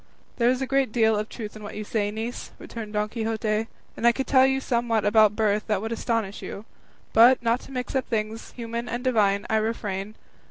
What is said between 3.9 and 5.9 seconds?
"and I could tell you somewhat about birth that